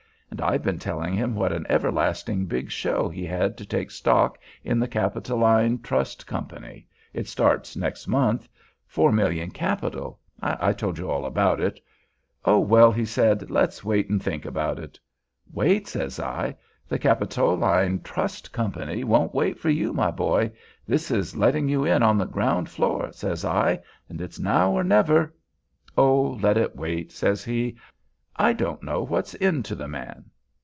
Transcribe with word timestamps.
And 0.31 0.39
I've 0.39 0.63
been 0.63 0.79
telling 0.79 1.13
him 1.13 1.35
what 1.35 1.51
an 1.51 1.65
everlasting 1.67 2.45
big 2.45 2.71
show 2.71 3.09
he 3.09 3.25
had 3.25 3.57
to 3.57 3.65
take 3.65 3.91
stock 3.91 4.37
in 4.63 4.79
the 4.79 4.87
Capitoline 4.87 5.79
Trust 5.79 6.25
Company—starts 6.25 7.75
next 7.75 8.07
month—four 8.07 9.11
million 9.11 9.51
capital—I 9.51 10.71
told 10.71 10.97
you 10.97 11.11
all 11.11 11.25
about 11.25 11.59
it. 11.59 11.81
'Oh, 12.45 12.59
well,' 12.59 12.93
he 12.93 13.03
says, 13.03 13.49
'let's 13.49 13.83
wait 13.83 14.09
and 14.09 14.23
think 14.23 14.45
about 14.45 14.79
it.' 14.79 14.97
'Wait!' 15.51 15.89
says 15.89 16.17
I, 16.17 16.55
'the 16.87 16.97
Capitoline 16.97 17.99
Trust 18.01 18.53
Company 18.53 19.03
won't 19.03 19.35
wait 19.35 19.59
for 19.59 19.69
you, 19.69 19.91
my 19.91 20.11
boy. 20.11 20.53
This 20.87 21.11
is 21.11 21.35
letting 21.35 21.67
you 21.67 21.83
in 21.83 22.01
on 22.03 22.17
the 22.17 22.25
ground 22.25 22.69
floor,' 22.69 23.11
says 23.11 23.43
I, 23.43 23.81
'and 24.07 24.21
it's 24.21 24.39
now 24.39 24.71
or 24.71 24.83
never.' 24.85 25.35
'Oh, 25.97 26.39
let 26.41 26.55
it 26.55 26.73
wait,' 26.77 27.11
says 27.11 27.43
he. 27.43 27.77
I 28.33 28.53
don't 28.53 28.81
know 28.81 29.03
what's 29.03 29.33
in 29.35 29.61
to 29.63 29.75
the 29.75 29.89
man." 29.89 30.31